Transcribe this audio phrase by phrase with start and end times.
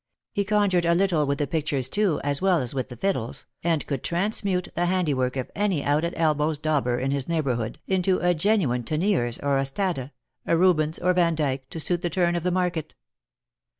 [0.33, 3.45] He conjured a little with the pic tures, too, as well as with the fiddles,
[3.63, 8.17] and could transmute the handiwork of any out at elbows dauber in his neighbourhood into
[8.17, 10.09] a genuine Teniers or Ostade,
[10.47, 12.95] a Eubens or Vandyke, to suit the turn of the market.